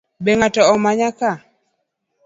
Be 0.23 0.31
ng’ato 0.37 0.61
omanya 0.73 1.09
ka? 1.19 1.31